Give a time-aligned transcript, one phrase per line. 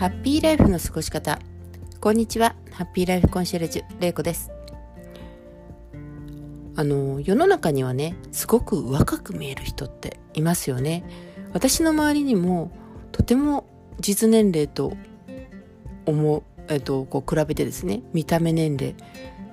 [0.00, 1.38] ハッピーライフの過ごし方。
[2.00, 2.54] こんにちは。
[2.72, 4.50] ハッピーライフコンシェルジュれいこです。
[6.74, 11.04] あの世の中にはねすごく若く見える人っていますよね。
[11.52, 12.72] 私の周りにも
[13.12, 13.66] とても
[13.98, 14.96] 実年齢と
[16.06, 18.94] 思う、えっと、こう比べてですね見た目年齢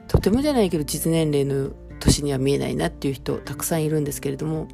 [0.08, 4.70] とてもじゃないけど実年齢の年には見えないなっていう人たくさんいるんですけれども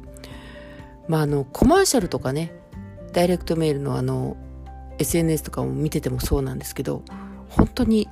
[1.08, 2.54] まああのコマーシャルとかね
[3.12, 4.36] ダイレクトメールのあの
[4.98, 7.02] SNS とかも見ててもそうなんですけど
[7.48, 8.08] 本当に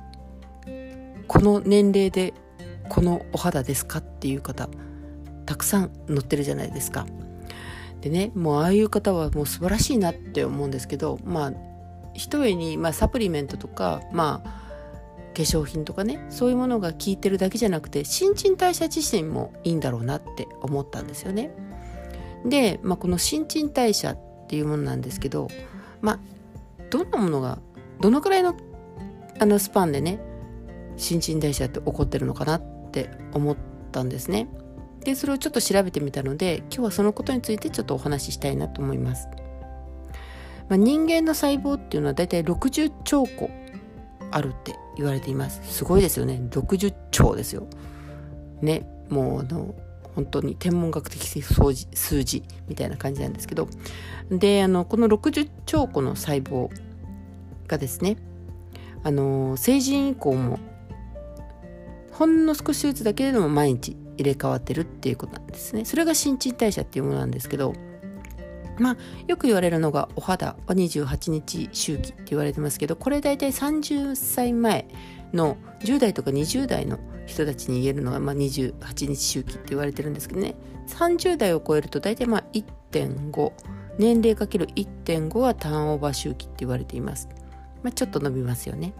[1.27, 2.33] この年齢で
[2.89, 4.69] このお肌ですかっていう方
[5.45, 7.05] たくさん載ってるじゃないですか。
[8.01, 11.53] でねもうああいう方はもう素晴らしいなって思うんですけどまあ
[12.13, 14.63] ひとえに、まあ、サプリメントとかまあ
[15.33, 21.51] 化粧品とかねそういうものが効いてるだけじゃなくて新陳代謝自身もいいんだろうなって思ったんですよね。
[22.45, 25.47] で、まあ、この新陳代謝っていうものなんですけど
[26.01, 26.19] まあ
[26.93, 27.57] どんなものが
[28.01, 28.55] どのくらいの
[29.39, 30.19] あのスパンでね
[30.95, 33.57] 新陳代謝って起こってるのかなって思っ
[33.91, 34.47] たんですね。
[35.03, 39.27] でそれをちょっと調べてみたので今日はそのことについてちょっとお話ししたいなと思います。
[40.69, 43.49] まあ、人間の細胞っていうのはだいたい60兆個
[44.29, 45.61] あるって言われています。
[45.63, 46.39] すごいですよね。
[46.51, 47.65] 60兆ですよ。
[48.61, 49.73] ね、もうあの
[50.15, 53.67] 本当に天文学的数字みたいな感じなんですけど
[54.29, 56.69] であのこの60兆個の細胞
[57.67, 58.17] がですね
[59.03, 60.59] あの成人以降も
[62.11, 65.85] ほんの少しずつだけれども毎日入れ替わってるっていうことなんですね。
[65.85, 67.73] それが新陳代謝っていうものなんですけど
[68.79, 68.97] まあ
[69.27, 74.87] よく言われるのがお肌は28日周期って言われてますけどこれ大体30歳前
[75.33, 80.55] の10代とか20代の人たちに言えるのが、まあ、28日周期って言われてるんですけどね。
[80.87, 83.51] 30代を超えると大体まあ1.5
[83.97, 87.29] 年齢かける1.5はターンオーバー周期って言われています、
[87.83, 88.93] まあ、ちょっと伸びますよね。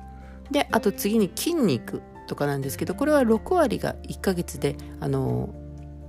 [0.52, 5.50] であと次に筋肉とかなんですけどこれは6割が1ヶ月であの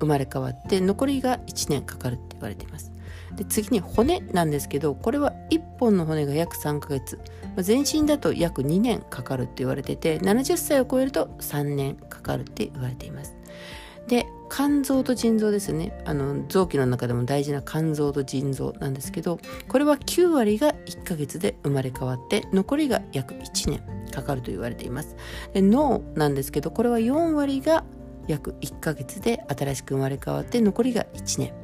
[0.01, 2.94] 生まれ変わって残りが1年かかるって言われています。
[3.37, 7.19] で次に骨なんですけどこれは1本の骨が約3ヶ月。
[7.59, 13.37] 全身だと約2年かかるって言われてて70歳を超えると3年かかるって言われています。
[14.09, 15.99] で肝臓と腎臓ですね。
[16.05, 19.39] あの臓器の中でも大事な肝臓と腎臓なんですけど
[19.69, 25.17] これは9割が1ヶ月で生まれ変わって残りが約1年かかると言われています。
[25.53, 27.85] で脳なんですけどこれは4割が
[28.27, 31.64] 約1ヶ月で新しく生まれ変わって残りが1年。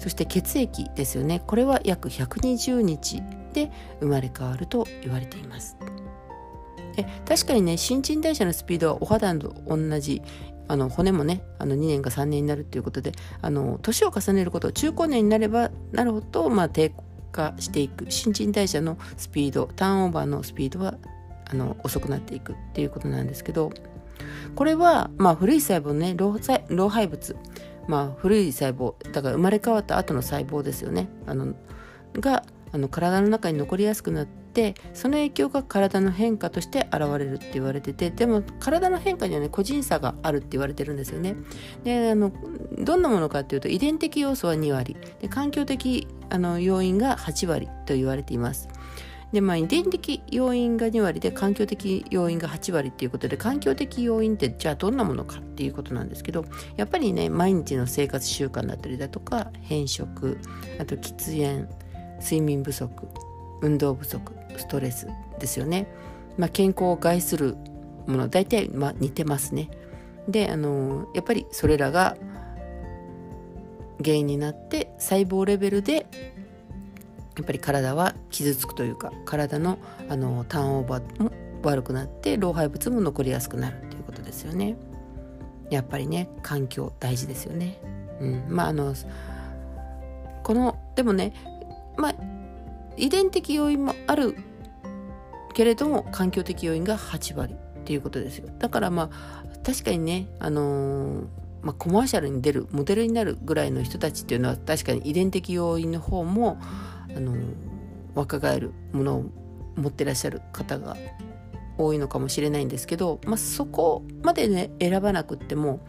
[0.00, 1.42] そして血液ですよね。
[1.46, 3.22] これは約120日
[3.52, 5.76] で生まれ変わると言われています。
[6.96, 10.22] え確かにね新陳代謝のスピードはお肌と同じ
[10.68, 13.12] あの骨もねあの2年か3年になるということで
[13.42, 16.92] あの年を重ねること中高年になればなるほど、まあ、低
[17.32, 20.94] 下していく新陳代謝のスピードターンオーバーのスピードは
[21.44, 23.70] あの遅くなっていくっていうことなんですけど
[24.54, 26.38] これは、まあ、古い細胞のね老
[26.68, 27.36] 老廃物
[27.90, 31.54] まあ、古い細胞だから生まれ変わった後の細胞ですよねあの
[32.14, 41.34] があの体の中に残りやすくなってその影響が体の変化として現れるって言われててでも体の変化にはね個人差があるって言われてるんですよね。
[41.82, 42.30] であの
[42.78, 48.68] どんなものかっていうと遺伝的要素は2割で環境的あの要因が8割と言われています。
[49.32, 56.44] でまあ遺伝的要因が2割で環境的要因が8割っていうことで環境的要因ってじゃあどんなものかっていうことなんですけど
[56.76, 60.38] やっぱりね毎日の生活習慣だったりだとか変色
[60.80, 61.68] あと喫煙
[62.20, 63.08] 睡眠不足
[63.62, 65.06] 運動不足ストレス
[65.38, 65.86] ですよね、
[66.36, 67.56] まあ、健康を害する
[68.06, 69.70] もの大体まあ似てますね。
[70.28, 72.16] であのやっぱりそれらが
[74.02, 76.06] 原因になって細胞レベルで
[77.40, 79.78] やっぱり体は傷つくというか体の
[80.10, 84.76] あのターンオーバーも悪くなって老廃物も残りやすくなるっていうことですよね。
[85.70, 87.80] やっぱりね環境大事ですよね。
[88.20, 88.94] うん、まああの
[90.42, 91.32] このでもね
[91.96, 92.14] まあ
[92.98, 94.36] 遺伝的要因もある
[95.54, 98.50] けれども環境的要因が8割っていうことですよ。
[98.58, 101.26] だからまあ確かにねあのー
[101.62, 106.58] まあ、コマーシャルに出るモデルになるぐらいの人たちっていうのは確かに遺伝的要因の方も
[107.16, 107.34] あの
[108.14, 109.24] 若返るものを
[109.76, 110.96] 持ってらっしゃる方が
[111.78, 115.80] 多いのかもしれないんですけど、まあ、そこまでね選ばなくっても、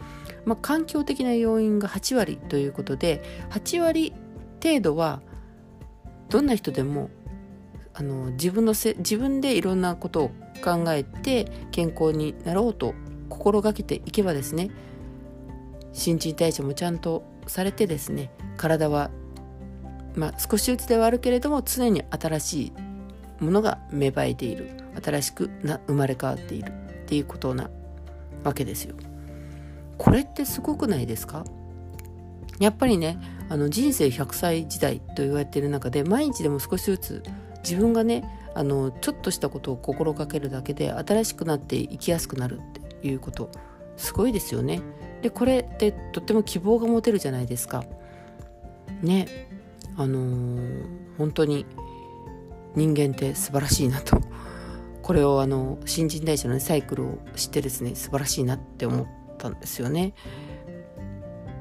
[0.45, 4.13] まあ、環境的な要因が8割ということで8割
[4.63, 5.21] 程度は
[6.29, 7.09] どんな人でも
[7.93, 10.31] あの自分のせ自分でいろんなことを
[10.63, 12.93] 考えて健康になろうと
[13.29, 14.69] 心がけていけばですね
[15.91, 19.11] 新陳代謝もちゃんとされてですね体は
[20.15, 22.73] まあ、少しずつではあるけれども常に新しい
[23.43, 24.69] ものが芽生えている
[25.03, 27.69] 新しくな生まれ変わっているっていうことな
[28.43, 28.95] わけですよ。
[29.97, 31.45] これってすごくないですか？
[32.59, 33.17] やっぱりね
[33.49, 37.23] あの人生100歳時代と言われている中で毎日でも少しずつ
[37.63, 38.23] 自分がね
[38.53, 42.61] あのちょっとしたことを心がけるだけで新しくなって生きやすくなるっ
[43.01, 43.49] ていうこと
[43.97, 44.81] すごいですよね。
[45.21, 47.83] でこれってとっても希望が持てるじゃないですか。
[49.01, 49.49] ね
[50.01, 51.65] あのー、本当に
[52.75, 54.19] 人間って素晴らしいなと
[55.03, 59.07] これをあの新陳代謝の、ね、サイクルを知ってですね素晴らしいなって思っ
[59.37, 60.13] たんですよね。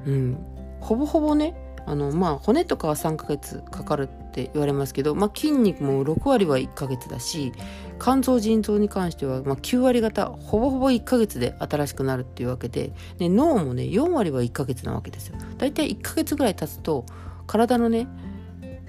[0.07, 0.39] うん、
[0.81, 1.55] ほぼほぼね
[1.87, 7.53] あのまあ骨とかは3ヶ月かかるって言われますけど、まあ、筋肉も6割は1ヶ月だし
[8.01, 15.37] 肝臓腎臓に関してはまあ9割方ほぼほぼ1ヶ月で新しくなるっていうわけでで脳もね4割は1ヶ月なわけですよ。
[15.59, 17.05] だいたい1ヶ月ぐらい経つと
[17.47, 18.07] 体のね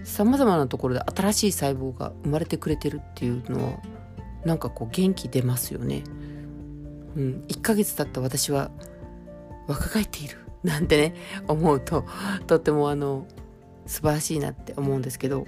[0.04, 3.80] さまざまなところで新しい細胞が生まれてくれてるっていうのは
[4.46, 6.04] なんかこう元気出ますよね。
[7.16, 8.72] うん、1ヶ月経った私は
[9.68, 11.16] 若返っている なんてね
[11.48, 12.06] 思うと
[12.48, 13.28] とってもあの
[13.86, 15.46] 素晴らしいなって思うんですけど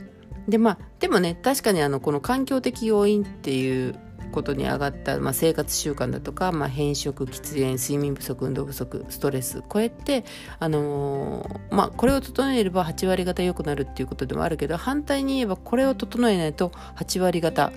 [0.47, 3.95] でまあでもね確かにあのこの環境的要因っていう
[4.33, 10.25] ことに上がった、まあ、生活習慣だとか、まあ、変色喫煙睡眠不足運動不足ストレスこうやって、
[10.59, 17.71] あのー、まあ、これを整えれば8割方良くなるっていうことでもあるけど反対に言えばこれを整えないと8割方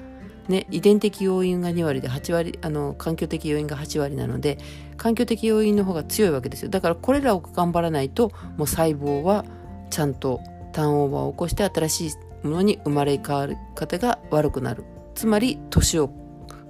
[0.49, 4.58] ね、遺伝的要因が2割で8割あの環境的要因が8割なので
[4.97, 6.69] 環境的要因の方が強いわけですよ。
[6.69, 9.44] だからこれらを頑張らないともう細胞は
[9.91, 10.41] ちゃんと
[10.73, 14.85] ターンオーバーを起こして新しいものに生まれ変わる方が悪くなる。
[15.14, 16.11] つまり年を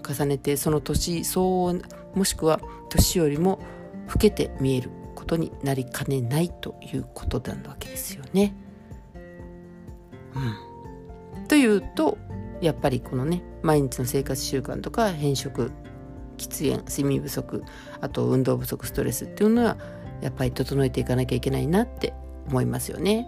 [0.07, 1.75] 重ねてその年相応
[2.15, 3.61] もしくは年よりも
[4.09, 8.55] 老けて見えることになりかねないということなわけですよね。
[10.35, 12.19] うん、というと
[12.61, 15.73] やっぱりこのね毎日の生活習慣とか変色
[16.37, 17.65] 喫煙睡眠不足
[18.01, 19.77] あと運動不足ストレスっていうのは
[20.21, 22.15] やっぱり整えていかなきゃいけないなって
[22.49, 23.27] 思いますよね。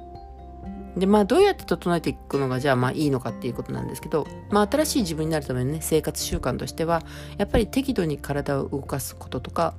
[0.99, 7.03] でまあどうやって整えていくのがじゃあまあいいのかっていうことなんですけど、まあ、新しい自分になるためのね生活習慣としては
[7.37, 9.75] やっぱり適度に体を動かすこととか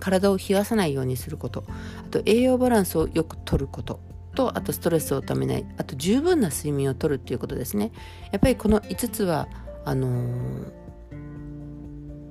[0.00, 4.00] 体を冷やさないようにすることあと栄養バランスをよくとること
[4.34, 7.92] とあとストレスをためないあと十分な睡眠をとるっていうことですね
[8.32, 9.48] やっぱりこの5つは
[9.84, 10.72] あのー、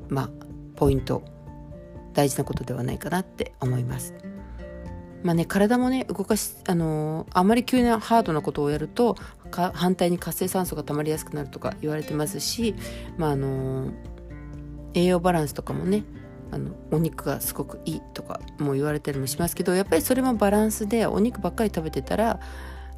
[0.10, 0.30] まあ
[0.76, 1.24] ポイント
[2.14, 4.14] 大事なことではないかなって思います。
[5.24, 9.16] まあね、体もね動かし、あのー、あまり急なハードなことをやると
[9.52, 12.76] 反対に活性酸素が溜まりやすくなるとか言われてますし、
[13.18, 13.92] まああのー、
[14.96, 16.04] 栄養バランスとかもね
[16.52, 22.40] あのお肉がすごくいいとかも言われたりもしますけどやっぱりそれもバランスでお肉ばっかり食べてたら、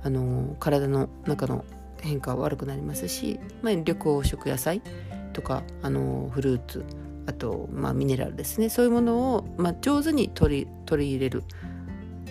[0.04, 1.66] あのー、体の中の
[2.02, 4.81] 変化は悪くなりますし、まあ、緑黄色野菜
[5.31, 6.86] とか、あのフルーツ
[7.25, 8.70] あと、まあ、ミネラルですね。
[8.70, 11.44] そういうものを、まあ、上手に取り取り入れる。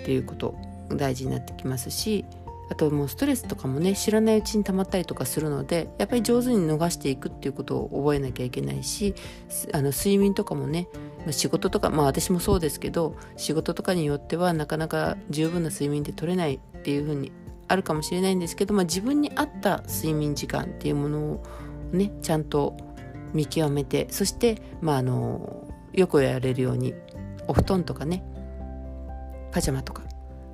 [0.03, 0.55] っていうこと
[0.91, 2.25] 大事になってきますし
[2.71, 9.15] あともうストレスとかもね知らないうちに溜まったりとかするのでやっぱり上手に逃していくっていうことを覚えなきゃいけないし
[9.73, 10.89] あの睡眠とかもね
[11.31, 17.31] 仕事とかまあ私もそうですけど仕事とかによってはなかなか十分な睡眠って取れないっていうふうに
[17.69, 21.43] あるかもしれないんですけど、まあ、自分に合った睡眠時間っていうものを
[21.93, 22.77] ねちゃんと
[23.33, 26.95] 見極めてそして、まあ、あのよくやれるように
[27.49, 28.25] お布団とかね
[29.53, 30.03] パジャマとか。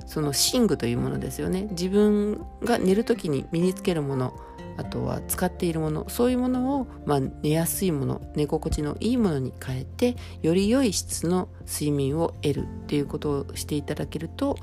[0.06, 1.68] その寝具というものですよね。
[1.70, 4.34] 自分が寝る時に身につけるもの。
[4.78, 6.08] あとは使っているもの。
[6.08, 8.22] そういうものを、まあ、寝やすいもの。
[8.34, 14.56] 寝心地のいいものに変えてより良い質の睡眠を得るっていうことをしていただけると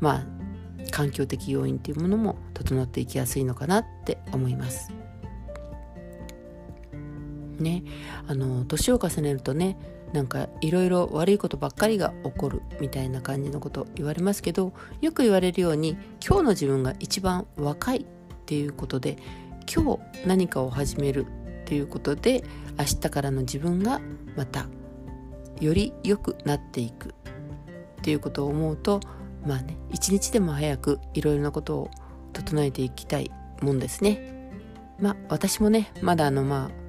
[0.00, 0.26] まあ
[0.90, 4.92] 環境的要因っていうものも整っていきやすいのかなって思います。
[7.58, 7.84] ね。
[8.26, 9.78] あの年を重ねるとね
[10.12, 18.04] なんかいろいろ悪いことばっかりが起こるみたいな感じのこと言われますけどよく言われるように今日の自分が一番若いっ
[18.46, 19.18] ていうことで
[19.72, 22.42] 今日何かを始めるっていうことで
[22.78, 24.00] 明日からの自分が
[24.36, 24.66] また
[25.60, 27.12] より良くなっていくっ
[28.02, 29.00] ていうことを思うと
[29.46, 31.90] まあね一日でも早くいろいろなことを
[32.32, 34.50] 整えていきたいもんですね。
[34.98, 36.79] まあ私もねまだあのまあ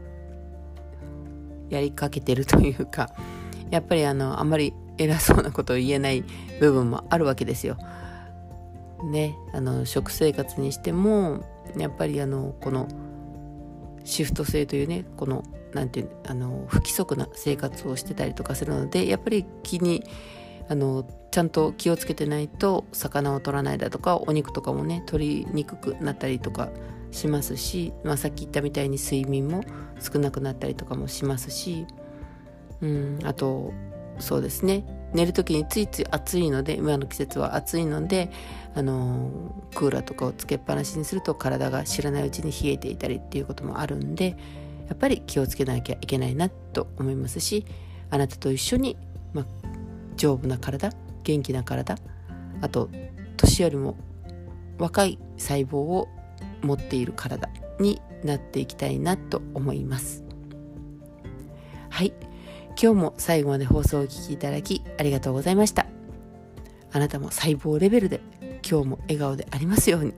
[1.72, 3.10] やりかけてるというか
[3.72, 6.24] やっぱりあのあんまり偉そうなことを言えない
[6.60, 7.78] 部分もあるわけですよ。
[9.10, 11.44] ねあの食生活にしても
[11.76, 12.88] やっぱりあのこの
[14.04, 20.04] シフト制というねこのなんていうあの不規則な生活をしてたりとかするのでやっぱり気に
[20.70, 26.70] あのちゃんと気をつけてないと魚を取らないだとかお肉とかもね取りにくくなったりとか
[27.12, 29.64] しますし、まあ、さっき言ったみたいに睡眠も
[30.00, 31.86] 少なくなったりとかもしますし、
[32.82, 33.74] うん、あと
[34.20, 34.86] そうですね。
[35.14, 38.32] 寝る時についつい暑いので今の季節は暑いので
[38.76, 39.30] あの
[39.76, 44.38] クーラーとかをつけっぱなしにすると体が知らないうちに冷えていたりっていうこともあるんで
[44.88, 47.66] やっぱり気をつけなきゃいけないなと思いますし
[48.10, 48.98] あなたと一緒に、
[49.34, 49.46] まあ、
[50.16, 50.92] 丈夫な体
[51.24, 51.98] 元気な体
[52.62, 52.90] あと
[53.36, 53.98] 年よりも
[54.78, 56.08] 若い細胞を
[56.62, 60.24] 持っている体になっていきたいなと思います。
[61.90, 62.14] はい。
[62.82, 65.86] 今日も最後まで放送をお聴きいただきありがとうございました。
[66.92, 68.22] あなたも細胞レベルで
[68.68, 70.14] 今日も笑顔でありますように。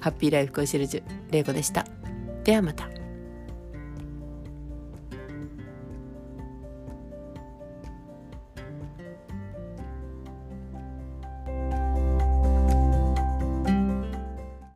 [0.00, 1.86] ハッピーライフコンシェルジュ玲子でした。
[2.44, 2.97] ではまた。